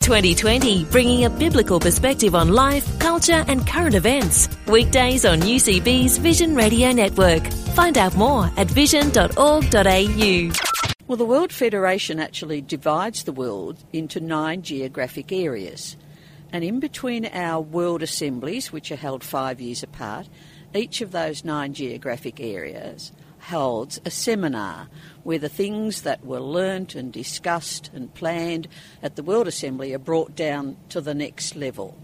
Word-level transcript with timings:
2020, 0.00 0.84
bringing 0.86 1.26
a 1.26 1.30
biblical 1.30 1.78
perspective 1.78 2.34
on 2.34 2.48
life, 2.48 2.98
culture, 2.98 3.44
and 3.48 3.66
current 3.66 3.94
events. 3.94 4.48
Weekdays 4.66 5.26
on 5.26 5.40
UCB's 5.40 6.16
Vision 6.16 6.54
Radio 6.54 6.90
Network. 6.90 7.46
Find 7.74 7.98
out 7.98 8.16
more 8.16 8.50
at 8.56 8.66
vision.org.au. 8.66 10.52
Well, 11.06 11.16
the 11.16 11.26
World 11.26 11.52
Federation 11.52 12.18
actually 12.18 12.62
divides 12.62 13.24
the 13.24 13.32
world 13.32 13.76
into 13.92 14.20
nine 14.20 14.62
geographic 14.62 15.32
areas. 15.32 15.98
And 16.50 16.64
in 16.64 16.80
between 16.80 17.26
our 17.26 17.60
world 17.60 18.02
assemblies, 18.02 18.72
which 18.72 18.90
are 18.90 18.96
held 18.96 19.22
five 19.22 19.60
years 19.60 19.82
apart, 19.82 20.28
each 20.74 21.02
of 21.02 21.12
those 21.12 21.44
nine 21.44 21.74
geographic 21.74 22.40
areas 22.40 23.12
holds 23.40 24.00
a 24.04 24.10
seminar 24.10 24.88
where 25.22 25.38
the 25.38 25.48
things 25.48 26.02
that 26.02 26.24
were 26.24 26.40
learnt 26.40 26.94
and 26.94 27.12
discussed 27.12 27.90
and 27.94 28.12
planned 28.14 28.68
at 29.02 29.16
the 29.16 29.22
World 29.22 29.48
Assembly 29.48 29.92
are 29.92 29.98
brought 29.98 30.34
down 30.34 30.76
to 30.88 31.00
the 31.00 31.14
next 31.14 31.56
level. 31.56 31.96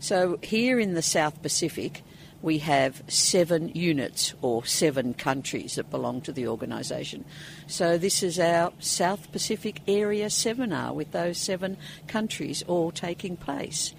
So 0.00 0.38
here 0.42 0.80
in 0.80 0.94
the 0.94 1.02
South 1.02 1.42
Pacific, 1.42 2.02
we 2.42 2.58
have 2.58 3.02
seven 3.06 3.68
units 3.68 4.34
or 4.42 4.64
seven 4.64 5.14
countries 5.14 5.76
that 5.76 5.90
belong 5.90 6.20
to 6.22 6.32
the 6.32 6.48
organisation. 6.48 7.24
So 7.68 7.96
this 7.96 8.22
is 8.22 8.38
our 8.38 8.72
South 8.80 9.30
Pacific 9.30 9.80
Area 9.86 10.28
seminar 10.28 10.92
with 10.92 11.12
those 11.12 11.38
seven 11.38 11.76
countries 12.08 12.64
all 12.66 12.90
taking 12.90 13.36
place. 13.36 13.94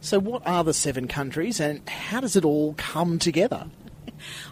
So, 0.00 0.18
what 0.18 0.46
are 0.46 0.64
the 0.64 0.74
seven 0.74 1.08
countries 1.08 1.60
and 1.60 1.88
how 1.88 2.20
does 2.20 2.36
it 2.36 2.44
all 2.44 2.74
come 2.74 3.18
together? 3.18 3.66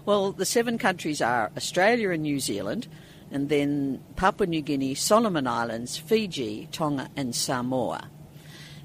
Well, 0.04 0.32
the 0.32 0.44
seven 0.44 0.76
countries 0.76 1.22
are 1.22 1.50
Australia 1.56 2.10
and 2.10 2.22
New 2.22 2.40
Zealand, 2.40 2.88
and 3.32 3.48
then 3.48 4.00
Papua 4.14 4.46
New 4.46 4.60
Guinea, 4.60 4.94
Solomon 4.94 5.46
Islands, 5.46 5.96
Fiji, 5.96 6.68
Tonga, 6.70 7.08
and 7.16 7.34
Samoa. 7.34 8.10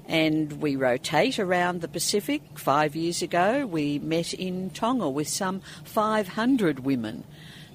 And 0.06 0.54
we 0.54 0.74
rotate 0.74 1.38
around 1.38 1.82
the 1.82 1.88
Pacific. 1.88 2.40
Five 2.54 2.96
years 2.96 3.20
ago, 3.20 3.66
we 3.66 3.98
met 3.98 4.32
in 4.32 4.70
Tonga 4.70 5.10
with 5.10 5.28
some 5.28 5.60
500 5.84 6.80
women 6.80 7.24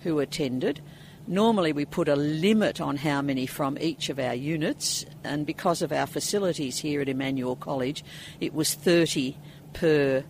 who 0.01 0.17
attended. 0.19 0.81
Normally, 1.27 1.71
we 1.71 1.85
put 1.85 2.09
a 2.09 2.15
limit 2.15 2.81
on 2.81 2.97
how 2.97 3.21
many 3.21 3.45
from 3.45 3.77
each 3.79 4.09
of 4.09 4.17
our 4.17 4.33
units, 4.33 5.05
and 5.23 5.45
because 5.45 5.83
of 5.83 5.91
our 5.91 6.07
facilities 6.07 6.79
here 6.79 7.01
at 7.01 7.07
Emmanuel 7.07 7.55
College, 7.55 8.03
it 8.41 8.53
was 8.53 8.73
30 8.73 9.37
per 9.73 10.23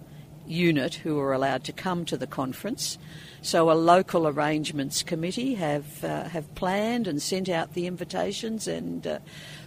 unit 0.46 0.96
who 0.96 1.16
were 1.16 1.34
allowed 1.34 1.64
to 1.64 1.72
come 1.72 2.04
to 2.06 2.18
the 2.18 2.28
conference. 2.28 2.98
So 3.44 3.70
a 3.70 3.74
local 3.74 4.26
arrangements 4.26 5.04
committee 5.04 5.56
have 5.56 6.02
uh, 6.02 6.24
have 6.30 6.56
planned 6.56 7.08
and 7.08 7.22
sent 7.22 7.50
out 7.50 7.74
the 7.74 7.88
invitations, 7.88 8.70
and 8.70 9.06
uh, 9.06 9.20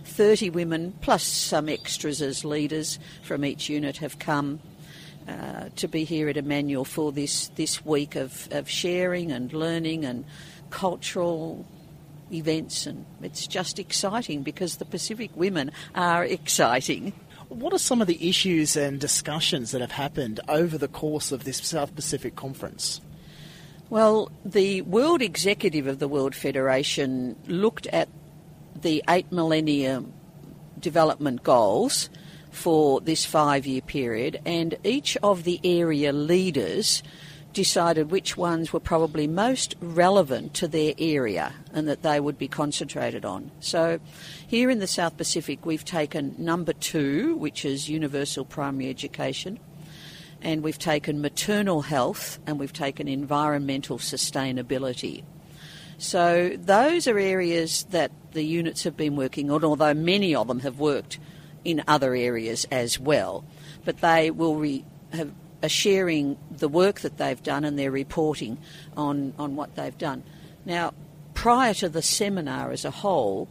30 0.05 0.49
women 0.49 0.95
plus 1.03 1.23
some 1.23 1.69
extras 1.69 2.23
as 2.23 2.43
leaders 2.43 2.99
from 3.23 3.45
each 3.45 3.69
unit 3.69 3.99
have 3.99 4.19
come. 4.19 4.61
Uh, 5.29 5.69
to 5.75 5.89
be 5.89 6.05
here 6.05 6.29
at 6.29 6.37
Emmanuel 6.37 6.85
for 6.85 7.11
this, 7.11 7.49
this 7.57 7.85
week 7.85 8.15
of, 8.15 8.47
of 8.53 8.71
sharing 8.71 9.33
and 9.33 9.53
learning 9.53 10.05
and 10.05 10.25
cultural 10.71 11.67
events, 12.33 12.87
and 12.87 13.05
it's 13.21 13.49
just 13.49 13.81
exciting 13.81 14.45
because 14.45 14.77
the 14.77 14.85
Pacific 14.85 15.33
women 15.35 15.73
are 15.97 16.25
exciting. 16.39 17.13
What 17.49 17.73
are 17.73 17.79
some 17.79 18.01
of 18.01 18.07
the 18.07 18.29
issues 18.29 18.77
and 18.77 19.01
discussions 19.01 19.73
that 19.73 19.81
have 19.81 19.91
happened 19.91 20.39
over 20.49 20.79
the 20.79 20.89
course 20.89 21.33
of 21.33 21.43
this 21.43 21.59
South 21.59 21.95
Pacific 21.97 22.37
Conference? 22.37 23.01
Well, 23.89 24.33
the 24.45 24.83
World 24.83 25.23
Executive 25.23 25.87
of 25.87 26.01
the 26.01 26.09
World 26.09 26.35
Federation 26.35 27.37
looked 27.47 27.87
at 27.87 28.09
the 28.75 29.05
eight 29.09 29.31
millennium 29.31 30.13
development 30.81 31.45
goals 31.45 32.11
for 32.51 33.01
this 33.01 33.25
five 33.25 33.65
year 33.65 33.81
period, 33.81 34.41
and 34.45 34.77
each 34.83 35.17
of 35.23 35.45
the 35.45 35.61
area 35.63 36.13
leaders 36.13 37.05
decided 37.53 38.11
which 38.11 38.37
ones 38.37 38.73
were 38.73 38.81
probably 38.81 39.29
most 39.29 39.77
relevant 39.81 40.53
to 40.55 40.67
their 40.67 40.93
area 40.99 41.55
and 41.73 41.87
that 41.87 42.03
they 42.03 42.19
would 42.19 42.37
be 42.37 42.49
concentrated 42.49 43.25
on. 43.25 43.53
So, 43.61 44.01
here 44.49 44.69
in 44.69 44.81
the 44.81 44.89
South 44.89 45.17
Pacific, 45.17 45.65
we've 45.65 45.85
taken 45.85 46.35
number 46.39 46.73
two, 46.73 47.37
which 47.37 47.65
is 47.65 47.89
universal 47.89 48.45
primary 48.45 48.91
education 48.91 49.61
and 50.43 50.63
we've 50.63 50.79
taken 50.79 51.21
maternal 51.21 51.83
health 51.83 52.39
and 52.47 52.59
we've 52.59 52.73
taken 52.73 53.09
environmental 53.09 53.99
sustainability. 53.99 55.25
So 55.99 56.57
those 56.57 57.09
are 57.09 57.19
areas 57.19 57.85
that 57.91 58.13
the 58.33 58.43
units 58.43 58.85
have 58.85 58.97
been 58.97 59.17
working 59.17 59.51
on, 59.51 59.65
although 59.65 59.95
many 59.95 60.35
of 60.35 60.47
them 60.47 60.61
have 60.61 60.79
worked 60.79 61.19
in 61.65 61.83
other 61.89 62.15
areas 62.15 62.67
as 62.71 63.01
well. 63.01 63.45
But 63.85 64.01
they 64.01 64.31
will 64.31 64.57
re- 64.57 64.85
have, 65.13 65.33
are 65.63 65.69
sharing 65.69 66.37
the 66.51 66.69
work 66.69 67.01
that 67.01 67.17
they've 67.17 67.43
done 67.43 67.65
and 67.65 67.79
they're 67.79 67.91
reporting 67.91 68.59
on, 68.97 69.33
on 69.39 69.57
what 69.57 69.75
they've 69.75 69.97
done. 69.97 70.23
Now, 70.67 70.93
prior 71.33 71.75
to 71.75 71.89
the 71.89 72.03
seminar 72.03 72.73
as 72.73 72.85
a 72.85 72.91
whole, 72.91 73.49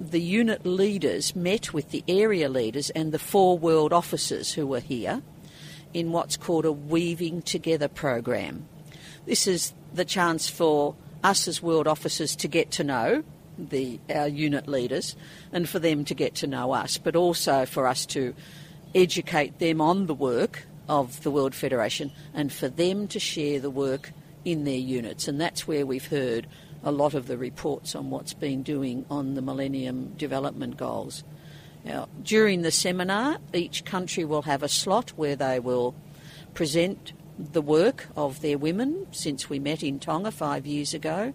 the 0.00 0.20
unit 0.20 0.66
leaders 0.66 1.36
met 1.36 1.72
with 1.72 1.90
the 1.90 2.02
area 2.08 2.48
leaders 2.48 2.90
and 2.90 3.12
the 3.12 3.18
four 3.18 3.56
world 3.56 3.92
officers 3.92 4.52
who 4.52 4.66
were 4.66 4.80
here 4.80 5.22
in 5.94 6.12
what's 6.12 6.36
called 6.36 6.64
a 6.64 6.72
Weaving 6.72 7.42
Together 7.42 7.88
program. 7.88 8.66
This 9.26 9.46
is 9.46 9.72
the 9.94 10.04
chance 10.04 10.48
for 10.48 10.94
us 11.22 11.46
as 11.46 11.62
world 11.62 11.86
officers 11.86 12.34
to 12.36 12.48
get 12.48 12.70
to 12.72 12.84
know 12.84 13.22
the 13.58 14.00
our 14.12 14.28
unit 14.28 14.66
leaders 14.66 15.14
and 15.52 15.68
for 15.68 15.78
them 15.78 16.04
to 16.06 16.14
get 16.14 16.34
to 16.36 16.46
know 16.46 16.72
us, 16.72 16.98
but 16.98 17.14
also 17.14 17.66
for 17.66 17.86
us 17.86 18.06
to 18.06 18.34
educate 18.94 19.58
them 19.58 19.80
on 19.80 20.06
the 20.06 20.14
work 20.14 20.66
of 20.88 21.22
the 21.22 21.30
World 21.30 21.54
Federation 21.54 22.10
and 22.34 22.52
for 22.52 22.68
them 22.68 23.06
to 23.08 23.20
share 23.20 23.60
the 23.60 23.70
work 23.70 24.12
in 24.44 24.64
their 24.64 24.74
units. 24.74 25.28
And 25.28 25.40
that's 25.40 25.66
where 25.68 25.86
we've 25.86 26.06
heard 26.06 26.46
a 26.82 26.90
lot 26.90 27.14
of 27.14 27.26
the 27.28 27.38
reports 27.38 27.94
on 27.94 28.10
what's 28.10 28.34
been 28.34 28.62
doing 28.62 29.06
on 29.08 29.34
the 29.34 29.42
Millennium 29.42 30.14
Development 30.16 30.76
Goals. 30.76 31.22
Now, 31.84 32.08
during 32.22 32.62
the 32.62 32.70
seminar, 32.70 33.38
each 33.52 33.84
country 33.84 34.24
will 34.24 34.42
have 34.42 34.62
a 34.62 34.68
slot 34.68 35.10
where 35.16 35.36
they 35.36 35.58
will 35.58 35.94
present 36.54 37.12
the 37.38 37.62
work 37.62 38.08
of 38.16 38.40
their 38.40 38.58
women 38.58 39.06
since 39.10 39.50
we 39.50 39.58
met 39.58 39.82
in 39.82 39.98
Tonga 39.98 40.30
five 40.30 40.66
years 40.66 40.94
ago. 40.94 41.32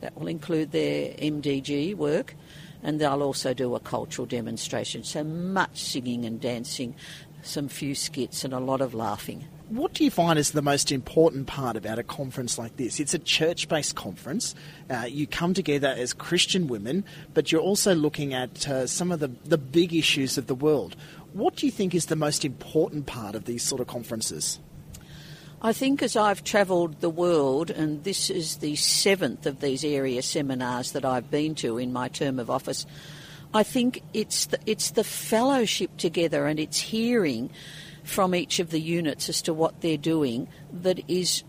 That 0.00 0.16
will 0.18 0.28
include 0.28 0.72
their 0.72 1.12
MDG 1.14 1.94
work, 1.94 2.34
and 2.82 3.00
they'll 3.00 3.22
also 3.22 3.54
do 3.54 3.74
a 3.74 3.80
cultural 3.80 4.26
demonstration. 4.26 5.04
So 5.04 5.22
much 5.22 5.82
singing 5.82 6.24
and 6.24 6.40
dancing, 6.40 6.94
some 7.42 7.68
few 7.68 7.94
skits, 7.94 8.44
and 8.44 8.52
a 8.52 8.58
lot 8.58 8.80
of 8.80 8.94
laughing. 8.94 9.46
What 9.72 9.94
do 9.94 10.04
you 10.04 10.10
find 10.10 10.38
is 10.38 10.50
the 10.50 10.60
most 10.60 10.92
important 10.92 11.46
part 11.46 11.78
about 11.78 11.98
a 11.98 12.02
conference 12.02 12.58
like 12.58 12.76
this? 12.76 13.00
It's 13.00 13.14
a 13.14 13.18
church 13.18 13.68
based 13.68 13.96
conference. 13.96 14.54
Uh, 14.90 15.06
you 15.08 15.26
come 15.26 15.54
together 15.54 15.94
as 15.96 16.12
Christian 16.12 16.66
women, 16.66 17.06
but 17.32 17.50
you're 17.50 17.62
also 17.62 17.94
looking 17.94 18.34
at 18.34 18.68
uh, 18.68 18.86
some 18.86 19.10
of 19.10 19.20
the, 19.20 19.28
the 19.46 19.56
big 19.56 19.94
issues 19.94 20.36
of 20.36 20.46
the 20.46 20.54
world. 20.54 20.94
What 21.32 21.56
do 21.56 21.64
you 21.64 21.72
think 21.72 21.94
is 21.94 22.06
the 22.06 22.16
most 22.16 22.44
important 22.44 23.06
part 23.06 23.34
of 23.34 23.46
these 23.46 23.62
sort 23.62 23.80
of 23.80 23.86
conferences? 23.86 24.60
I 25.62 25.72
think 25.72 26.02
as 26.02 26.18
I've 26.18 26.44
travelled 26.44 27.00
the 27.00 27.08
world, 27.08 27.70
and 27.70 28.04
this 28.04 28.28
is 28.28 28.58
the 28.58 28.76
seventh 28.76 29.46
of 29.46 29.60
these 29.60 29.86
area 29.86 30.20
seminars 30.20 30.92
that 30.92 31.06
I've 31.06 31.30
been 31.30 31.54
to 31.56 31.78
in 31.78 31.94
my 31.94 32.08
term 32.08 32.38
of 32.38 32.50
office, 32.50 32.84
I 33.54 33.62
think 33.62 34.02
it's 34.12 34.44
the, 34.44 34.58
it's 34.66 34.90
the 34.90 35.04
fellowship 35.04 35.96
together 35.96 36.46
and 36.46 36.60
it's 36.60 36.78
hearing 36.78 37.48
from 38.02 38.34
each 38.34 38.58
of 38.58 38.70
the 38.70 38.80
units 38.80 39.28
as 39.28 39.42
to 39.42 39.54
what 39.54 39.80
they're 39.80 39.96
doing 39.96 40.48
that 40.72 41.00
is 41.08 41.44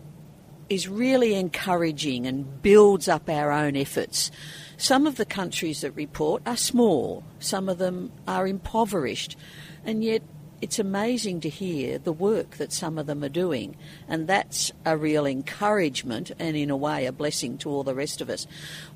is 0.70 0.88
really 0.88 1.34
encouraging 1.34 2.26
and 2.26 2.62
builds 2.62 3.06
up 3.06 3.28
our 3.28 3.52
own 3.52 3.76
efforts. 3.76 4.30
Some 4.78 5.06
of 5.06 5.16
the 5.16 5.26
countries 5.26 5.82
that 5.82 5.90
report 5.92 6.42
are 6.46 6.56
small, 6.56 7.22
some 7.38 7.68
of 7.68 7.76
them 7.76 8.10
are 8.26 8.46
impoverished, 8.46 9.36
and 9.84 10.02
yet 10.02 10.22
it's 10.64 10.78
amazing 10.78 11.40
to 11.40 11.50
hear 11.50 11.98
the 11.98 12.10
work 12.10 12.52
that 12.52 12.72
some 12.72 12.96
of 12.96 13.04
them 13.04 13.22
are 13.22 13.28
doing, 13.28 13.76
and 14.08 14.26
that's 14.26 14.72
a 14.86 14.96
real 14.96 15.26
encouragement 15.26 16.32
and, 16.38 16.56
in 16.56 16.70
a 16.70 16.76
way, 16.76 17.04
a 17.04 17.12
blessing 17.12 17.58
to 17.58 17.68
all 17.68 17.84
the 17.84 17.94
rest 17.94 18.22
of 18.22 18.30
us. 18.30 18.46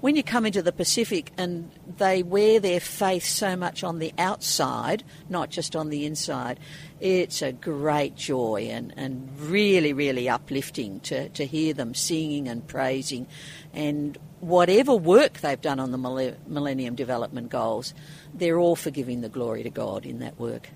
When 0.00 0.16
you 0.16 0.22
come 0.22 0.46
into 0.46 0.62
the 0.62 0.72
Pacific 0.72 1.30
and 1.36 1.70
they 1.98 2.22
wear 2.22 2.58
their 2.58 2.80
faith 2.80 3.24
so 3.24 3.54
much 3.54 3.84
on 3.84 3.98
the 3.98 4.14
outside, 4.16 5.04
not 5.28 5.50
just 5.50 5.76
on 5.76 5.90
the 5.90 6.06
inside, 6.06 6.58
it's 7.00 7.42
a 7.42 7.52
great 7.52 8.16
joy 8.16 8.68
and, 8.70 8.94
and 8.96 9.38
really, 9.38 9.92
really 9.92 10.26
uplifting 10.26 11.00
to, 11.00 11.28
to 11.28 11.44
hear 11.44 11.74
them 11.74 11.92
singing 11.92 12.48
and 12.48 12.66
praising. 12.66 13.26
And 13.74 14.16
whatever 14.40 14.94
work 14.94 15.40
they've 15.40 15.60
done 15.60 15.80
on 15.80 15.90
the 15.90 16.34
Millennium 16.46 16.94
Development 16.94 17.50
Goals, 17.50 17.92
they're 18.32 18.58
all 18.58 18.74
for 18.74 18.90
giving 18.90 19.20
the 19.20 19.28
glory 19.28 19.64
to 19.64 19.70
God 19.70 20.06
in 20.06 20.20
that 20.20 20.40
work 20.40 20.70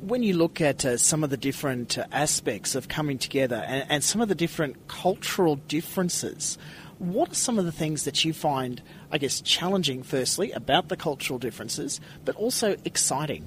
when 0.00 0.22
you 0.22 0.34
look 0.34 0.60
at 0.60 0.84
uh, 0.84 0.96
some 0.96 1.24
of 1.24 1.30
the 1.30 1.36
different 1.36 1.98
uh, 1.98 2.06
aspects 2.12 2.74
of 2.74 2.88
coming 2.88 3.18
together 3.18 3.64
and, 3.66 3.86
and, 3.88 4.04
some 4.04 4.20
of 4.20 4.28
the 4.28 4.34
different 4.34 4.88
cultural 4.88 5.56
differences, 5.56 6.58
what 6.98 7.32
are 7.32 7.34
some 7.34 7.58
of 7.58 7.64
the 7.64 7.72
things 7.72 8.04
that 8.04 8.24
you 8.24 8.32
find, 8.32 8.82
I 9.10 9.18
guess, 9.18 9.40
challenging, 9.40 10.02
firstly, 10.02 10.52
about 10.52 10.88
the 10.88 10.96
cultural 10.96 11.38
differences, 11.38 12.00
but 12.24 12.36
also 12.36 12.76
exciting? 12.84 13.46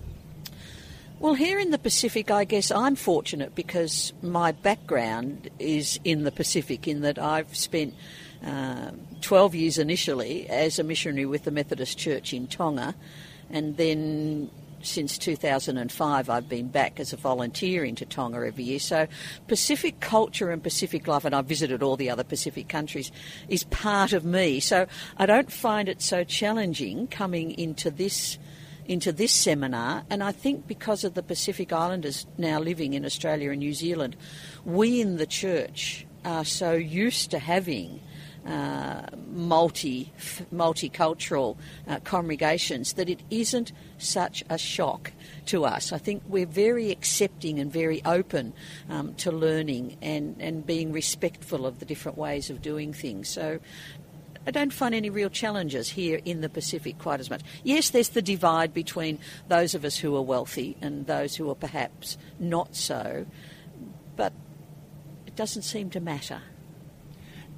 Well, 1.19 1.33
here 1.33 1.57
in 1.59 1.71
the 1.71 1.79
Pacific, 1.79 2.29
I 2.29 2.43
guess 2.43 2.69
I'm 2.69 2.95
fortunate 2.95 3.55
because 3.55 4.13
my 4.21 4.51
background 4.51 5.49
is 5.57 5.99
in 6.03 6.23
the 6.23 6.31
Pacific, 6.31 6.87
in 6.87 7.01
that 7.01 7.17
I've 7.17 7.55
spent 7.55 7.95
uh, 8.45 8.91
12 9.21 9.55
years 9.55 9.77
initially 9.79 10.47
as 10.47 10.77
a 10.77 10.83
missionary 10.83 11.25
with 11.25 11.43
the 11.43 11.51
Methodist 11.51 11.97
Church 11.97 12.33
in 12.33 12.45
Tonga, 12.45 12.93
and 13.49 13.77
then 13.77 14.51
since 14.87 15.17
2005, 15.17 16.29
I've 16.29 16.49
been 16.49 16.67
back 16.67 16.99
as 16.99 17.13
a 17.13 17.17
volunteer 17.17 17.83
into 17.83 18.05
Tonga 18.05 18.45
every 18.45 18.63
year. 18.63 18.79
So, 18.79 19.07
Pacific 19.47 19.99
culture 19.99 20.49
and 20.49 20.63
Pacific 20.63 21.07
life, 21.07 21.25
and 21.25 21.35
I've 21.35 21.45
visited 21.45 21.83
all 21.83 21.95
the 21.95 22.09
other 22.09 22.23
Pacific 22.23 22.67
countries, 22.67 23.11
is 23.49 23.63
part 23.65 24.13
of 24.13 24.25
me. 24.25 24.59
So, 24.59 24.87
I 25.17 25.25
don't 25.25 25.51
find 25.51 25.89
it 25.89 26.01
so 26.01 26.23
challenging 26.23 27.07
coming 27.07 27.51
into 27.51 27.91
this 27.91 28.37
into 28.87 29.11
this 29.11 29.33
seminar, 29.33 30.03
and 30.09 30.23
I 30.23 30.31
think 30.31 30.65
because 30.65 31.03
of 31.03 31.13
the 31.13 31.21
Pacific 31.21 31.73
Islanders 31.73 32.25
now 32.37 32.57
living 32.59 32.93
in 32.93 33.03
Australia 33.03 33.51
and 33.51 33.59
New 33.59 33.73
Zealand, 33.73 34.15
we 34.63 35.01
in 35.01 35.17
the 35.17 35.25
church 35.25 36.05
are 36.23 36.45
so 36.45 36.71
used 36.71 37.31
to 37.31 37.39
having 37.39 37.99
uh, 38.45 39.01
multi 39.29 40.11
multicultural 40.53 41.57
uh, 41.87 41.99
congregations 42.03 42.93
that 42.93 43.09
it 43.09 43.21
isn't 43.29 43.71
such 43.97 44.43
a 44.49 44.57
shock 44.57 45.11
to 45.47 45.65
us. 45.65 45.91
I 45.91 45.97
think 45.97 46.23
we're 46.27 46.45
very 46.45 46.91
accepting 46.91 47.59
and 47.59 47.71
very 47.71 48.03
open 48.05 48.53
um, 48.89 49.13
to 49.15 49.31
learning 49.31 49.97
and, 50.01 50.35
and 50.39 50.65
being 50.65 50.91
respectful 50.91 51.65
of 51.65 51.79
the 51.79 51.85
different 51.85 52.17
ways 52.17 52.49
of 52.49 52.61
doing 52.61 52.93
things. 52.93 53.27
So 53.29 53.59
I 54.47 54.51
don't 54.51 54.71
find 54.71 54.95
any 54.95 55.09
real 55.09 55.29
challenges 55.29 55.89
here 55.89 56.21
in 56.23 56.39
the 56.39 56.47
Pacific 56.47 56.99
quite 56.99 57.19
as 57.19 57.29
much. 57.29 57.41
Yes, 57.65 57.89
there's 57.89 58.09
the 58.09 58.21
divide 58.21 58.73
between 58.73 59.19
those 59.49 59.75
of 59.75 59.83
us 59.83 59.97
who 59.97 60.15
are 60.15 60.21
wealthy 60.21 60.77
and 60.81 61.05
those 61.05 61.35
who 61.35 61.49
are 61.49 61.55
perhaps 61.55 62.17
not 62.39 62.73
so, 62.73 63.25
but 64.15 64.31
it 65.25 65.35
doesn't 65.35 65.63
seem 65.63 65.89
to 65.89 65.99
matter. 65.99 66.41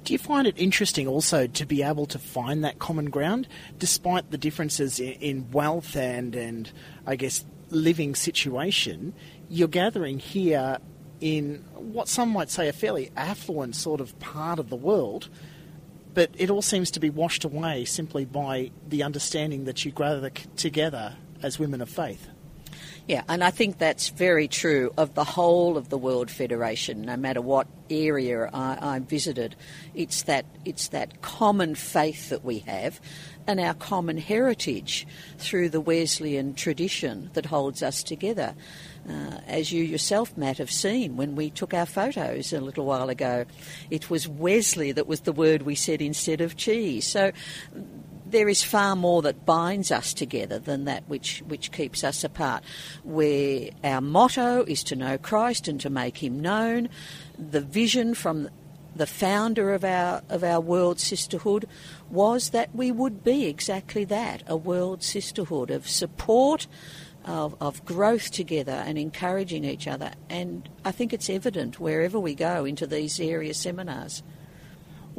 Do 0.04 0.14
you 0.14 0.18
find 0.18 0.46
it 0.46 0.54
interesting 0.56 1.06
also 1.06 1.46
to 1.46 1.66
be 1.66 1.82
able 1.82 2.06
to 2.06 2.18
find 2.18 2.64
that 2.64 2.78
common 2.78 3.10
ground 3.10 3.46
despite 3.78 4.30
the 4.30 4.38
differences 4.38 4.98
in, 4.98 5.50
wealth 5.50 5.94
and, 5.94 6.34
and, 6.34 6.70
I 7.06 7.16
guess, 7.16 7.44
living 7.68 8.14
situation? 8.14 9.12
You're 9.48 9.68
gathering 9.68 10.18
here 10.18 10.78
in 11.20 11.64
what 11.74 12.08
some 12.08 12.30
might 12.30 12.50
say 12.50 12.68
a 12.68 12.72
fairly 12.72 13.10
affluent 13.16 13.76
sort 13.76 14.00
of 14.00 14.18
part 14.20 14.58
of 14.58 14.70
the 14.70 14.76
world, 14.76 15.28
but 16.14 16.30
it 16.36 16.50
all 16.50 16.62
seems 16.62 16.90
to 16.92 17.00
be 17.00 17.10
washed 17.10 17.44
away 17.44 17.84
simply 17.84 18.24
by 18.24 18.70
the 18.88 19.02
understanding 19.02 19.64
that 19.64 19.84
you 19.84 19.92
gather 19.92 20.30
together 20.56 21.16
as 21.42 21.58
women 21.58 21.80
of 21.80 21.90
faith. 21.90 22.28
Yeah, 23.06 23.22
and 23.28 23.42
I 23.42 23.50
think 23.50 23.78
that's 23.78 24.08
very 24.08 24.46
true 24.46 24.92
of 24.96 25.14
the 25.14 25.24
whole 25.24 25.76
of 25.76 25.88
the 25.88 25.98
World 25.98 26.30
Federation, 26.30 27.02
no 27.02 27.16
matter 27.16 27.40
what 27.40 27.66
area 27.88 28.48
I, 28.52 28.78
I 28.80 28.98
visited. 29.00 29.56
It's 29.94 30.22
that, 30.22 30.44
it's 30.64 30.88
that 30.88 31.20
common 31.22 31.74
faith 31.74 32.28
that 32.30 32.44
we 32.44 32.60
have 32.60 33.00
and 33.46 33.58
our 33.58 33.74
common 33.74 34.16
heritage 34.16 35.06
through 35.38 35.70
the 35.70 35.80
Wesleyan 35.80 36.54
tradition 36.54 37.30
that 37.32 37.46
holds 37.46 37.82
us 37.82 38.02
together. 38.02 38.54
Uh, 39.08 39.40
as 39.46 39.72
you 39.72 39.82
yourself, 39.82 40.36
Matt, 40.36 40.58
have 40.58 40.70
seen 40.70 41.16
when 41.16 41.34
we 41.34 41.50
took 41.50 41.74
our 41.74 41.86
photos 41.86 42.52
a 42.52 42.60
little 42.60 42.84
while 42.84 43.08
ago, 43.08 43.44
it 43.90 44.08
was 44.08 44.28
Wesley 44.28 44.92
that 44.92 45.06
was 45.06 45.20
the 45.20 45.32
word 45.32 45.62
we 45.62 45.74
said 45.74 46.00
instead 46.00 46.40
of 46.40 46.56
cheese. 46.56 47.06
So 47.06 47.32
there 48.30 48.48
is 48.48 48.62
far 48.62 48.96
more 48.96 49.22
that 49.22 49.44
binds 49.44 49.90
us 49.90 50.14
together 50.14 50.58
than 50.58 50.84
that 50.84 51.04
which, 51.08 51.42
which 51.46 51.72
keeps 51.72 52.04
us 52.04 52.24
apart. 52.24 52.62
Where 53.04 53.70
our 53.84 54.00
motto 54.00 54.64
is 54.64 54.82
to 54.84 54.96
know 54.96 55.18
Christ 55.18 55.68
and 55.68 55.80
to 55.80 55.90
make 55.90 56.18
him 56.22 56.40
known, 56.40 56.88
the 57.38 57.60
vision 57.60 58.14
from 58.14 58.48
the 58.94 59.06
founder 59.06 59.72
of 59.72 59.84
our 59.84 60.20
of 60.28 60.42
our 60.42 60.60
world 60.60 60.98
sisterhood 60.98 61.66
was 62.10 62.50
that 62.50 62.74
we 62.74 62.90
would 62.90 63.22
be 63.22 63.46
exactly 63.46 64.04
that, 64.04 64.42
a 64.46 64.56
world 64.56 65.02
sisterhood 65.02 65.70
of 65.70 65.88
support, 65.88 66.66
of, 67.24 67.54
of 67.60 67.84
growth 67.84 68.30
together 68.30 68.82
and 68.86 68.98
encouraging 68.98 69.64
each 69.64 69.86
other. 69.86 70.12
And 70.28 70.68
I 70.84 70.90
think 70.90 71.12
it's 71.12 71.30
evident 71.30 71.78
wherever 71.78 72.18
we 72.18 72.34
go 72.34 72.64
into 72.64 72.86
these 72.86 73.20
area 73.20 73.54
seminars. 73.54 74.22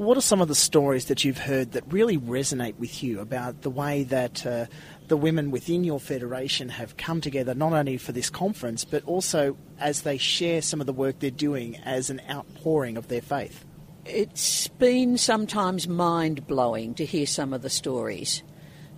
What 0.02 0.18
are 0.18 0.22
some 0.22 0.42
of 0.42 0.48
the 0.48 0.56
stories 0.56 1.06
that 1.06 1.24
you've 1.24 1.38
heard 1.38 1.74
that 1.74 1.84
really 1.94 2.18
resonate 2.18 2.76
with 2.80 3.04
you 3.04 3.20
about 3.20 3.62
the 3.62 3.70
way 3.70 4.02
that 4.06 4.44
uh, 4.48 4.66
the 5.10 5.16
women 5.16 5.52
within 5.52 5.84
your 5.84 6.00
federation 6.00 6.70
have 6.70 6.98
come 6.98 7.22
together, 7.22 7.54
not 7.54 7.74
only 7.74 7.98
for 7.98 8.12
this 8.12 8.28
conference, 8.28 8.84
but 8.84 9.04
also 9.06 9.56
as 9.78 10.02
they 10.02 10.18
share 10.18 10.64
some 10.64 10.82
of 10.82 10.88
the 10.88 10.92
work 10.92 11.20
they're 11.20 11.30
doing 11.30 11.78
as 11.86 12.10
an 12.10 12.20
outpouring 12.28 12.98
of 12.98 13.10
their 13.10 13.22
faith? 13.22 13.64
It's 14.04 14.70
been 14.70 15.20
sometimes 15.20 15.88
mind 15.88 16.48
blowing 16.48 16.96
to 16.96 17.06
hear 17.06 17.28
some 17.28 17.54
of 17.54 17.62
the 17.62 17.70
stories. 17.70 18.42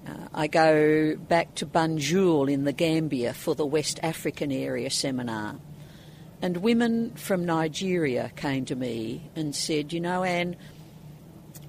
Uh, 0.08 0.14
I 0.34 0.48
go 0.48 1.18
back 1.18 1.54
to 1.56 1.66
Banjul 1.66 2.50
in 2.50 2.64
the 2.64 2.72
Gambia 2.72 3.34
for 3.34 3.56
the 3.56 3.66
West 3.66 4.00
African 4.02 4.54
area 4.54 4.90
seminar. 4.90 5.60
And 6.44 6.58
women 6.58 7.14
from 7.16 7.46
Nigeria 7.46 8.30
came 8.36 8.66
to 8.66 8.76
me 8.76 9.30
and 9.34 9.56
said, 9.56 9.94
You 9.94 10.02
know, 10.02 10.24
Anne, 10.24 10.58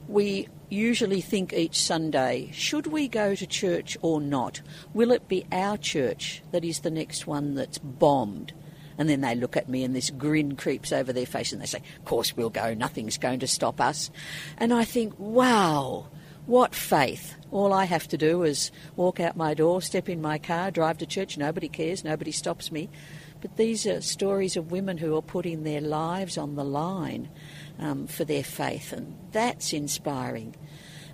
we 0.09 0.49
usually 0.69 1.21
think 1.21 1.53
each 1.53 1.81
Sunday, 1.81 2.51
should 2.53 2.87
we 2.87 3.09
go 3.09 3.35
to 3.35 3.47
church 3.47 3.97
or 4.03 4.21
not? 4.21 4.61
Will 4.93 5.11
it 5.11 5.29
be 5.29 5.47
our 5.53 5.77
church 5.77 6.43
that 6.53 6.65
is 6.65 6.81
the 6.81 6.91
next 6.91 7.27
one 7.27 7.55
that's 7.55 7.79
bombed? 7.79 8.53
And 8.97 9.09
then 9.09 9.23
they 9.23 9.35
look 9.35 9.57
at 9.57 9.69
me 9.69 9.83
and 9.83 9.95
this 9.95 10.11
grin 10.11 10.57
creeps 10.57 10.93
over 10.93 11.13
their 11.13 11.27
face 11.27 11.53
and 11.53 11.61
they 11.61 11.67
say, 11.67 11.83
Of 11.99 12.05
course 12.05 12.37
we'll 12.37 12.51
go, 12.51 12.75
nothing's 12.75 13.19
going 13.19 13.41
to 13.41 13.47
stop 13.47 13.81
us. 13.81 14.11
And 14.57 14.73
I 14.73 14.85
think, 14.85 15.15
wow, 15.19 16.07
what 16.47 16.75
faith. 16.75 17.35
All 17.51 17.73
I 17.73 17.85
have 17.85 18.07
to 18.09 18.19
do 18.19 18.43
is 18.43 18.71
walk 18.97 19.21
out 19.21 19.37
my 19.37 19.55
door, 19.55 19.81
step 19.81 20.09
in 20.09 20.21
my 20.21 20.39
car, 20.39 20.71
drive 20.71 20.99
to 20.99 21.07
church, 21.07 21.39
nobody 21.39 21.69
cares, 21.69 22.05
nobody 22.05 22.33
stops 22.33 22.71
me. 22.71 22.89
But 23.41 23.57
these 23.57 23.87
are 23.87 24.01
stories 24.01 24.57
of 24.57 24.71
women 24.71 24.99
who 24.99 25.17
are 25.17 25.23
putting 25.23 25.65
their 25.65 25.81
lives 25.81 26.39
on 26.39 26.55
the 26.55 26.65
line 26.65 27.29
um, 27.79 28.07
for 28.07 28.25
their 28.25 28.45
faith, 28.45 28.93
and 28.93 29.17
that's 29.33 29.73
inspiring. 29.73 30.55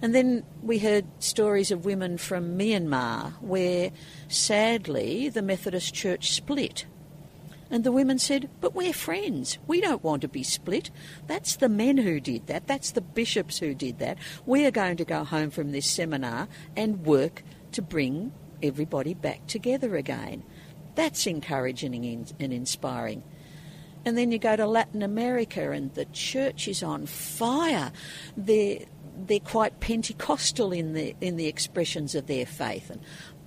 And 0.03 0.15
then 0.15 0.45
we 0.63 0.79
heard 0.79 1.05
stories 1.19 1.71
of 1.71 1.85
women 1.85 2.17
from 2.17 2.59
Myanmar 2.59 3.33
where 3.41 3.91
sadly 4.29 5.29
the 5.29 5.43
Methodist 5.43 5.93
Church 5.93 6.33
split. 6.33 6.87
And 7.71 7.85
the 7.85 7.93
women 7.93 8.19
said, 8.19 8.49
But 8.61 8.75
we're 8.75 8.93
friends. 8.93 9.59
We 9.67 9.81
don't 9.81 10.03
want 10.03 10.23
to 10.23 10.29
be 10.29 10.43
split. 10.43 10.91
That's 11.27 11.57
the 11.57 11.69
men 11.69 11.99
who 11.99 12.19
did 12.19 12.47
that. 12.49 12.67
That's 12.67 12.93
the 12.93 13.01
bishops 13.01 13.59
who 13.59 13.75
did 13.75 13.99
that. 14.01 14.19
We 14.47 14.67
are 14.67 14.73
going 14.73 14.97
to 14.97 15.05
go 15.05 15.23
home 15.23 15.51
from 15.51 15.71
this 15.71 15.89
seminar 15.89 16.49
and 16.77 17.05
work 17.05 17.45
to 17.73 17.83
bring 17.83 18.33
everybody 18.63 19.15
back 19.15 19.47
together 19.47 19.97
again. 19.97 20.43
That's 20.97 21.27
encouraging 21.27 22.27
and 22.41 22.53
inspiring. 22.53 23.23
And 24.05 24.17
then 24.17 24.33
you 24.33 24.39
go 24.39 24.57
to 24.57 24.67
Latin 24.67 25.03
America 25.03 25.71
and 25.73 25.93
the 25.95 26.07
church 26.07 26.69
is 26.69 26.83
on 26.83 27.07
fire. 27.07 27.93
They're, 28.37 28.81
they're 29.17 29.41
quite 29.41 29.81
Pentecostal 29.81 30.73
in 30.73 30.95
the, 30.95 31.15
in 31.21 31.37
the 31.37 31.47
expressions 31.47 32.15
of 32.15 32.27
their 32.27 32.47
faith. 32.47 32.91
And 32.91 33.01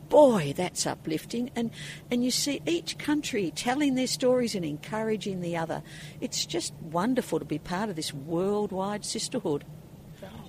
boy, 0.10 0.53
that's 0.55 0.86
uplifting. 0.86 1.50
And, 1.55 1.72
and 2.12 2.24
you 2.24 2.29
see 2.29 2.62
each 2.67 3.00
country 3.00 3.51
telling 3.55 3.95
their 3.95 4.07
stories 4.07 4.53
and 4.53 4.63
encouraging 4.63 5.41
the 5.41 5.57
other. 5.57 5.81
It's 6.22 6.45
just 6.45 6.74
wonderful 6.75 7.39
to 7.39 7.45
be 7.45 7.57
part 7.57 7.89
of 7.89 7.95
this 7.95 8.13
worldwide 8.13 9.05
sisterhood. 9.05 9.65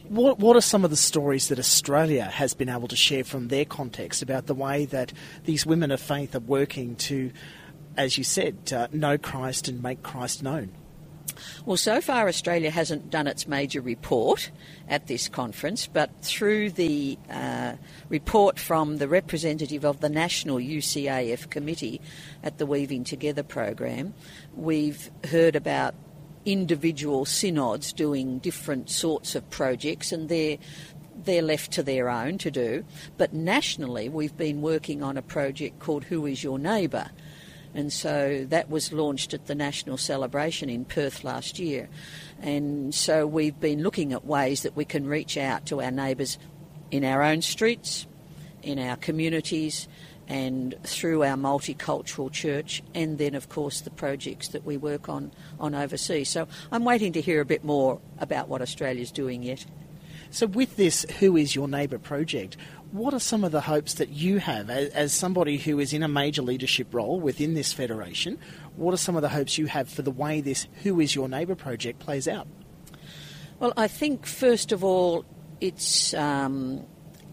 What, 0.08 0.38
what 0.38 0.54
are 0.54 0.61
some 0.61 0.84
of 0.84 0.90
the 0.90 0.96
stories 0.96 1.49
that 1.49 1.58
Australia 1.58 2.25
has 2.25 2.52
been 2.52 2.68
able 2.68 2.88
to 2.88 2.96
share 2.96 3.25
from 3.25 3.49
their 3.49 3.64
context 3.64 4.20
about 4.20 4.46
the 4.46 4.54
way 4.54 4.84
that 4.87 5.14
these 5.44 5.64
women 5.64 5.90
of 5.90 5.99
faith 5.99 6.34
are 6.34 6.40
working 6.40 6.94
to 6.96 7.32
as 7.96 8.18
you 8.18 8.24
said, 8.24 8.72
uh, 8.72 8.88
know 8.92 9.18
Christ 9.18 9.68
and 9.68 9.82
make 9.82 10.02
Christ 10.02 10.42
known? 10.42 10.72
Well, 11.64 11.76
so 11.76 12.00
far 12.00 12.28
Australia 12.28 12.70
hasn't 12.70 13.10
done 13.10 13.26
its 13.26 13.48
major 13.48 13.80
report 13.80 14.50
at 14.88 15.06
this 15.06 15.28
conference, 15.28 15.86
but 15.86 16.10
through 16.22 16.70
the 16.70 17.18
uh, 17.30 17.74
report 18.08 18.58
from 18.58 18.98
the 18.98 19.08
representative 19.08 19.84
of 19.84 20.00
the 20.00 20.08
National 20.08 20.58
UCAF 20.58 21.50
Committee 21.50 22.00
at 22.42 22.58
the 22.58 22.66
Weaving 22.66 23.04
Together 23.04 23.42
program, 23.42 24.14
we've 24.54 25.10
heard 25.30 25.56
about 25.56 25.94
individual 26.44 27.24
synods 27.24 27.92
doing 27.92 28.38
different 28.38 28.90
sorts 28.90 29.34
of 29.34 29.48
projects, 29.50 30.12
and 30.12 30.28
they're 30.28 30.58
they're 31.16 31.42
left 31.42 31.70
to 31.72 31.82
their 31.82 32.08
own 32.08 32.36
to 32.38 32.50
do. 32.50 32.84
But 33.16 33.32
nationally, 33.32 34.08
we've 34.08 34.36
been 34.36 34.60
working 34.62 35.02
on 35.02 35.16
a 35.16 35.22
project 35.22 35.78
called 35.78 36.04
Who 36.04 36.26
Is 36.26 36.42
Your 36.42 36.58
Neighbour? 36.58 37.10
And 37.75 37.93
so 37.93 38.47
that 38.50 38.71
was 38.71 38.93
launched 38.93 39.35
at 39.35 39.47
the 39.47 39.54
National 39.54 39.97
Celebration 39.97 40.71
in 40.71 40.85
Perth 40.85 41.25
last 41.25 41.59
year. 41.59 41.88
And 42.40 42.95
so 42.95 43.26
we've 43.26 43.59
been 43.59 43.83
looking 43.83 44.12
at 44.12 44.25
ways 44.25 44.62
that 44.62 44.76
we 44.76 44.85
can 44.85 45.07
reach 45.07 45.37
out 45.37 45.66
to 45.66 45.83
our 45.83 45.90
neighbours 45.90 46.38
in 46.90 47.04
our 47.04 47.23
own 47.23 47.43
streets, 47.43 48.07
in 48.62 48.78
our 48.78 48.97
communities, 48.97 49.88
and 50.28 50.75
through 50.85 51.23
our 51.23 51.37
multicultural 51.37 52.31
church, 52.33 52.83
and 52.95 53.19
then, 53.19 53.35
of 53.35 53.49
course, 53.49 53.83
the 53.83 53.90
projects 53.90 54.49
that 54.49 54.64
we 54.64 54.76
work 54.76 55.09
on, 55.09 55.31
on 55.61 55.75
overseas. 55.75 56.31
So 56.31 56.49
I'm 56.73 56.85
waiting 56.85 57.12
to 57.14 57.21
hear 57.21 57.40
a 57.40 57.45
bit 57.45 57.64
more 57.64 58.00
about 58.19 58.49
what 58.49 58.62
Australia's 58.62 59.11
doing 59.11 59.43
yet. 59.43 59.66
So, 60.34 60.48
with 60.48 60.74
this 60.74 61.06
Who 61.20 61.36
is 61.36 61.54
Your 61.54 61.68
Neighbour 61.68 62.00
project, 62.00 62.56
what 62.90 63.14
are 63.14 63.20
some 63.20 63.44
of 63.44 63.52
the 63.52 63.60
hopes 63.60 63.94
that 63.94 64.08
you 64.08 64.38
have 64.38 64.68
as, 64.68 64.88
as, 64.88 65.12
somebody 65.12 65.58
who 65.58 65.78
is 65.78 65.92
in 65.92 66.02
a 66.02 66.08
major 66.08 66.42
leadership 66.42 66.92
role 66.92 67.20
within 67.20 67.54
this 67.54 67.72
federation? 67.72 68.40
What 68.74 68.92
are 68.92 68.96
some 68.96 69.14
of 69.14 69.22
the 69.22 69.28
hopes 69.28 69.58
you 69.58 69.66
have 69.66 69.88
for 69.88 70.02
the 70.02 70.10
way 70.10 70.40
this 70.40 70.66
Who 70.82 70.98
is 70.98 71.14
Your 71.14 71.28
Neighbour 71.28 71.54
project 71.54 72.00
plays 72.00 72.26
out? 72.26 72.48
Well, 73.60 73.72
I 73.76 73.86
think 73.86 74.26
first 74.26 74.72
of 74.72 74.82
all, 74.82 75.24
it's 75.60 76.12
um, 76.14 76.84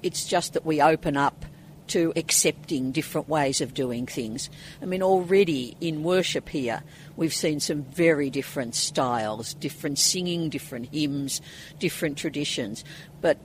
it's 0.04 0.26
just 0.26 0.54
that 0.54 0.64
we 0.64 0.80
open 0.80 1.18
up 1.18 1.44
to 1.92 2.14
accepting 2.16 2.92
different 2.92 3.28
ways 3.28 3.60
of 3.60 3.74
doing 3.74 4.06
things. 4.06 4.50
I 4.82 4.86
mean, 4.86 5.04
already 5.04 5.76
in 5.82 6.04
worship 6.04 6.48
here, 6.48 6.84
we've 7.18 7.34
seen 7.34 7.60
some 7.60 7.84
very 7.84 8.30
different 8.30 8.76
styles, 8.76 9.54
different 9.56 10.00
singing, 10.00 10.50
different 10.50 10.94
hymns, 10.94 11.42
different 11.80 12.18
traditions, 12.18 12.86
but 13.20 13.38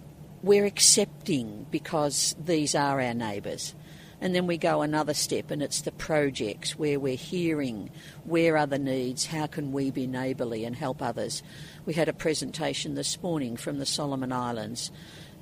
we're 0.42 0.64
accepting 0.64 1.66
because 1.72 2.36
these 2.44 2.76
are 2.76 3.00
our 3.00 3.14
neighbours. 3.14 3.74
And 4.20 4.34
then 4.34 4.46
we 4.46 4.58
go 4.58 4.80
another 4.80 5.12
step, 5.12 5.50
and 5.50 5.60
it's 5.60 5.82
the 5.82 5.92
projects 5.92 6.78
where 6.78 6.98
we're 6.98 7.16
hearing 7.16 7.90
where 8.24 8.56
are 8.56 8.66
the 8.66 8.78
needs, 8.78 9.26
how 9.26 9.46
can 9.46 9.72
we 9.72 9.90
be 9.90 10.06
neighbourly 10.06 10.64
and 10.64 10.74
help 10.74 11.02
others. 11.02 11.42
We 11.84 11.94
had 11.94 12.08
a 12.08 12.14
presentation 12.14 12.94
this 12.94 13.20
morning 13.22 13.56
from 13.56 13.78
the 13.78 13.86
Solomon 13.86 14.32
Islands, 14.32 14.90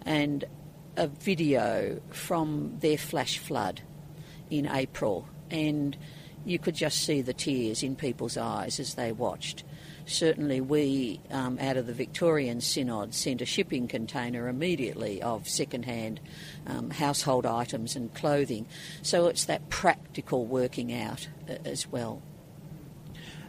and 0.05 0.45
a 0.97 1.07
video 1.07 2.01
from 2.11 2.77
their 2.81 2.99
flash 2.99 3.39
flood 3.39 3.81
in 4.51 4.67
April, 4.67 5.29
and 5.51 5.97
you 6.45 6.59
could 6.59 6.75
just 6.75 7.05
see 7.05 7.23
the 7.23 7.33
tears 7.33 7.83
in 7.83 7.97
people's 7.97 8.37
eyes 8.37 8.79
as 8.79 8.95
they 8.95 9.13
watched. 9.13 9.65
Certainly, 10.07 10.61
we 10.61 11.21
um, 11.31 11.59
out 11.59 11.79
of 11.79 11.87
the 11.87 11.95
Victorian 11.95 12.61
Synod 12.61 13.15
sent 13.15 13.41
a 13.41 13.47
shipping 13.47 13.89
container 13.89 14.49
immediately 14.49 15.23
of 15.23 15.49
second-hand 15.49 16.21
um, 16.67 16.91
household 16.91 17.47
items 17.47 17.97
and 17.97 18.13
clothing. 18.13 18.67
So 19.01 19.29
it's 19.29 19.47
that 19.47 19.71
practical 19.71 20.45
working 20.45 20.93
out 20.93 21.29
uh, 21.49 21.55
as 21.65 21.87
well. 21.87 22.21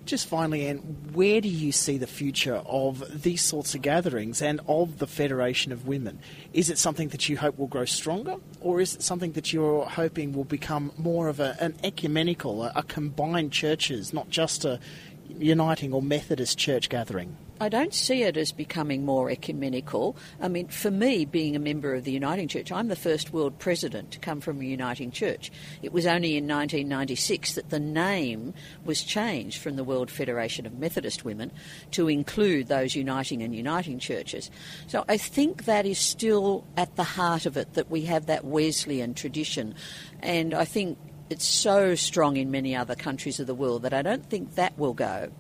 Just 0.05 0.27
finally, 0.27 0.67
Anne, 0.67 0.77
where 1.13 1.41
do 1.41 1.49
you 1.49 1.71
see 1.71 1.97
the 1.97 2.05
future 2.05 2.61
of 2.67 3.23
these 3.23 3.41
sorts 3.41 3.73
of 3.73 3.81
gatherings 3.81 4.39
and 4.39 4.61
of 4.67 4.99
the 4.99 5.07
Federation 5.07 5.71
of 5.71 5.87
Women? 5.87 6.19
Is 6.53 6.69
it 6.69 6.77
something 6.77 7.09
that 7.09 7.27
you 7.27 7.37
hope 7.37 7.57
will 7.57 7.65
grow 7.65 7.85
stronger, 7.85 8.35
or 8.61 8.81
is 8.81 8.93
it 8.93 9.01
something 9.01 9.31
that 9.31 9.51
you're 9.51 9.83
hoping 9.85 10.31
will 10.33 10.43
become 10.43 10.91
more 10.95 11.27
of 11.27 11.39
a, 11.39 11.57
an 11.59 11.75
ecumenical, 11.83 12.63
a, 12.63 12.71
a 12.75 12.83
combined 12.83 13.51
churches, 13.51 14.13
not 14.13 14.29
just 14.29 14.63
a 14.63 14.79
uniting 15.27 15.93
or 15.93 16.01
Methodist 16.01 16.57
church 16.57 16.89
gathering? 16.89 17.37
I 17.59 17.69
don't 17.69 17.93
see 17.93 18.23
it 18.23 18.35
as 18.35 18.51
becoming 18.51 19.05
more 19.05 19.29
ecumenical. 19.29 20.17
I 20.41 20.49
mean, 20.49 20.67
for 20.67 20.91
me, 20.91 21.23
being 21.23 21.55
a 21.55 21.59
member 21.59 21.95
of 21.95 22.03
the 22.03 22.11
Uniting 22.11 22.49
Church, 22.49 22.69
I'm 22.69 22.89
the 22.89 22.97
first 22.97 23.31
world 23.31 23.57
president 23.59 24.11
to 24.11 24.19
come 24.19 24.41
from 24.41 24.59
a 24.59 24.65
Uniting 24.65 25.09
Church. 25.09 25.53
It 25.81 25.93
was 25.93 26.05
only 26.05 26.35
in 26.35 26.47
1996 26.47 27.53
that 27.53 27.69
the 27.69 27.79
name 27.79 28.53
was 28.83 29.03
changed 29.03 29.61
from 29.61 29.77
the 29.77 29.85
World 29.85 30.11
Federation 30.11 30.65
of 30.65 30.77
Methodist 30.77 31.23
Women 31.23 31.49
to 31.91 32.09
include 32.09 32.67
those 32.67 32.93
uniting 32.93 33.41
and 33.41 33.55
uniting 33.55 33.99
churches. 33.99 34.51
So 34.87 35.05
I 35.07 35.15
think 35.15 35.63
that 35.63 35.85
is 35.85 35.97
still 35.97 36.65
at 36.75 36.97
the 36.97 37.05
heart 37.05 37.45
of 37.45 37.55
it, 37.55 37.73
that 37.75 37.89
we 37.89 38.01
have 38.01 38.25
that 38.25 38.43
Wesleyan 38.43 39.13
tradition. 39.13 39.75
And 40.21 40.53
I 40.53 40.65
think 40.65 40.97
it's 41.29 41.45
so 41.45 41.95
strong 41.95 42.37
in 42.37 42.51
many 42.51 42.75
other 42.75 42.95
countries 42.95 43.39
of 43.39 43.47
the 43.47 43.55
world 43.55 43.81
that 43.83 43.93
I 43.93 44.01
don't 44.01 44.25
think 44.29 44.55
that 44.55 44.77
will 44.77 44.93
go 44.93 45.31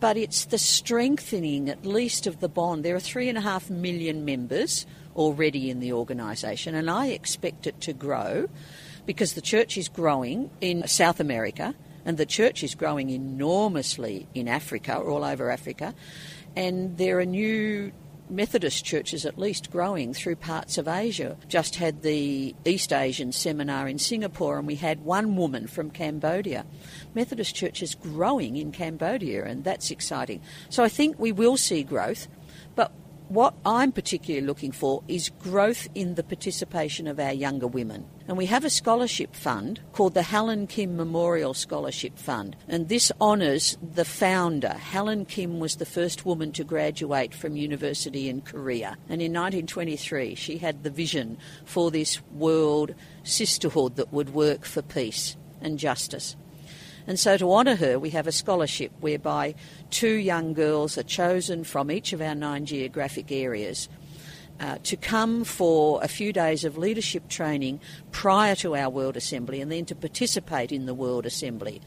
but 0.00 0.16
it's 0.16 0.46
the 0.46 0.58
strengthening, 0.58 1.68
at 1.68 1.86
least, 1.86 2.26
of 2.26 2.40
the 2.40 2.48
bond. 2.48 2.84
There 2.84 2.96
are 2.96 3.00
three 3.00 3.28
and 3.28 3.38
a 3.38 3.40
half 3.40 3.70
million 3.70 4.24
members 4.24 4.86
already 5.14 5.70
in 5.70 5.80
the 5.80 5.92
organisation, 5.92 6.74
and 6.74 6.90
I 6.90 7.08
expect 7.08 7.66
it 7.66 7.80
to 7.82 7.92
grow 7.92 8.48
because 9.06 9.34
the 9.34 9.40
church 9.40 9.76
is 9.76 9.88
growing 9.88 10.50
in 10.60 10.86
South 10.86 11.20
America 11.20 11.74
and 12.04 12.18
the 12.18 12.26
church 12.26 12.62
is 12.62 12.74
growing 12.74 13.10
enormously 13.10 14.28
in 14.34 14.48
Africa, 14.48 14.98
all 14.98 15.24
over 15.24 15.50
Africa, 15.50 15.94
and 16.54 16.96
there 16.98 17.18
are 17.18 17.24
new 17.24 17.92
Methodist 18.28 18.84
churches 18.84 19.24
at 19.24 19.38
least 19.38 19.70
growing 19.70 20.12
through 20.12 20.36
parts 20.36 20.78
of 20.78 20.88
Asia. 20.88 21.36
Just 21.48 21.76
had 21.76 22.02
the 22.02 22.54
East 22.64 22.92
Asian 22.92 23.30
seminar 23.30 23.88
in 23.88 23.98
Singapore 23.98 24.58
and 24.58 24.66
we 24.66 24.74
had 24.74 25.04
one 25.04 25.36
woman 25.36 25.66
from 25.66 25.90
Cambodia. 25.90 26.66
Methodist 27.14 27.54
churches 27.54 27.94
growing 27.94 28.56
in 28.56 28.72
Cambodia 28.72 29.44
and 29.44 29.62
that's 29.62 29.90
exciting. 29.90 30.40
So 30.70 30.82
I 30.82 30.88
think 30.88 31.18
we 31.18 31.30
will 31.30 31.56
see 31.56 31.84
growth, 31.84 32.26
what 33.28 33.54
I'm 33.64 33.92
particularly 33.92 34.46
looking 34.46 34.72
for 34.72 35.02
is 35.08 35.30
growth 35.40 35.88
in 35.94 36.14
the 36.14 36.22
participation 36.22 37.06
of 37.06 37.18
our 37.18 37.32
younger 37.32 37.66
women. 37.66 38.06
And 38.28 38.36
we 38.36 38.46
have 38.46 38.64
a 38.64 38.70
scholarship 38.70 39.34
fund 39.34 39.80
called 39.92 40.14
the 40.14 40.22
Helen 40.22 40.66
Kim 40.66 40.96
Memorial 40.96 41.54
Scholarship 41.54 42.18
Fund. 42.18 42.56
And 42.68 42.88
this 42.88 43.10
honours 43.20 43.78
the 43.82 44.04
founder. 44.04 44.74
Helen 44.74 45.24
Kim 45.24 45.58
was 45.58 45.76
the 45.76 45.86
first 45.86 46.24
woman 46.24 46.52
to 46.52 46.64
graduate 46.64 47.34
from 47.34 47.56
university 47.56 48.28
in 48.28 48.42
Korea. 48.42 48.96
And 49.08 49.20
in 49.20 49.32
1923, 49.32 50.34
she 50.34 50.58
had 50.58 50.82
the 50.82 50.90
vision 50.90 51.38
for 51.64 51.90
this 51.90 52.20
world 52.32 52.94
sisterhood 53.24 53.96
that 53.96 54.12
would 54.12 54.34
work 54.34 54.64
for 54.64 54.82
peace 54.82 55.36
and 55.60 55.78
justice. 55.78 56.36
And 57.06 57.18
so, 57.18 57.36
to 57.36 57.52
honour 57.52 57.76
her, 57.76 57.98
we 57.98 58.10
have 58.10 58.26
a 58.26 58.32
scholarship 58.32 58.92
whereby 59.00 59.54
two 59.90 60.14
young 60.14 60.54
girls 60.54 60.98
are 60.98 61.04
chosen 61.04 61.62
from 61.62 61.90
each 61.90 62.12
of 62.12 62.20
our 62.20 62.34
nine 62.34 62.66
geographic 62.66 63.30
areas 63.30 63.88
uh, 64.60 64.78
to 64.84 64.96
come 64.96 65.44
for 65.44 66.02
a 66.02 66.08
few 66.08 66.32
days 66.32 66.64
of 66.64 66.76
leadership 66.78 67.28
training 67.28 67.80
prior 68.10 68.54
to 68.56 68.74
our 68.74 68.90
World 68.90 69.16
Assembly 69.16 69.60
and 69.60 69.70
then 69.70 69.84
to 69.86 69.94
participate 69.94 70.72
in 70.72 70.86
the 70.86 70.94
World 70.94 71.26
Assembly 71.26 71.80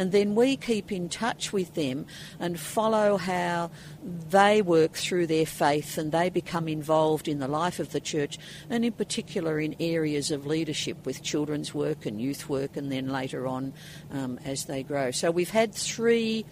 and 0.00 0.12
then 0.12 0.34
we 0.34 0.56
keep 0.56 0.90
in 0.90 1.08
touch 1.08 1.52
with 1.52 1.74
them 1.74 2.06
and 2.38 2.58
follow 2.58 3.18
how 3.18 3.70
they 4.02 4.62
work 4.62 4.94
through 4.94 5.26
their 5.26 5.46
faith 5.46 5.98
and 5.98 6.10
they 6.10 6.30
become 6.30 6.68
involved 6.68 7.28
in 7.28 7.38
the 7.38 7.48
life 7.48 7.78
of 7.78 7.92
the 7.92 8.00
church 8.00 8.38
and 8.68 8.84
in 8.84 8.92
particular 8.92 9.60
in 9.60 9.76
areas 9.78 10.30
of 10.30 10.46
leadership 10.46 11.04
with 11.04 11.22
children's 11.22 11.74
work 11.74 12.06
and 12.06 12.20
youth 12.20 12.48
work 12.48 12.76
and 12.76 12.90
then 12.90 13.08
later 13.08 13.46
on 13.46 13.72
um, 14.10 14.38
as 14.44 14.64
they 14.64 14.82
grow. 14.82 15.10
So 15.10 15.30
we've 15.30 15.50
had 15.50 15.74
three 15.74 16.46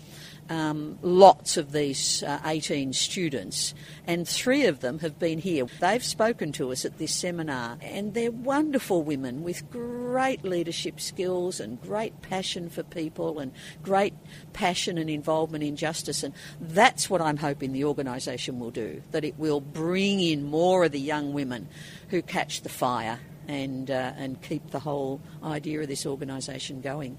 um, 0.49 0.99
lots 1.03 1.57
of 1.57 1.73
these 1.73 2.23
uh, 2.23 2.41
18 2.45 2.93
students, 2.93 3.75
and 4.07 4.27
three 4.27 4.67
of 4.67 4.81
them 4.81 4.99
have 5.01 5.19
been 5.19 5.39
here. 5.39 5.67
They've 5.81 6.05
spoken 6.05 6.53
to 6.53 6.73
us 6.73 6.85
at 6.85 6.99
this 6.99 7.15
seminar, 7.15 7.79
and 7.83 8.15
they're 8.15 8.31
wonderful 8.31 9.03
women 9.03 9.43
with 9.43 9.71
great 9.71 10.45
leadership 10.45 11.01
skills 11.01 11.61
and 11.61 11.81
great 11.81 12.23
passion 12.23 12.71
for 12.71 12.83
people 12.83 13.39
and 13.39 13.53
great 13.83 14.15
passion 14.53 14.99
and 14.99 15.11
involvement 15.11 15.65
in 15.65 15.77
justice. 15.77 16.23
And 16.23 16.35
that's 16.61 17.11
what 17.11 17.21
I'm 17.21 17.37
hoping 17.37 17.73
the 17.73 17.85
organisation 17.85 18.59
will 18.59 18.71
do, 18.71 19.03
that 19.11 19.25
it 19.25 19.39
will 19.39 19.61
bring 19.61 20.21
in 20.21 20.45
more 20.45 20.85
of 20.85 20.93
the 20.93 21.01
young 21.01 21.33
women 21.33 21.69
who 22.09 22.23
catch 22.23 22.63
the 22.63 22.69
fire 22.69 23.21
and, 23.49 23.91
uh, 23.91 24.13
and 24.17 24.41
keep 24.43 24.71
the 24.71 24.79
whole 24.79 25.21
idea 25.43 25.81
of 25.81 25.89
this 25.89 26.07
organisation 26.07 26.81
going. 26.81 27.19